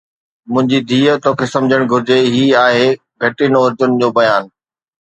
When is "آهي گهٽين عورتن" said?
2.65-3.89